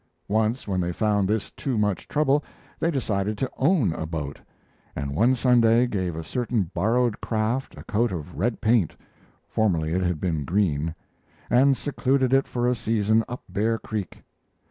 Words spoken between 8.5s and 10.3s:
paint (formerly it had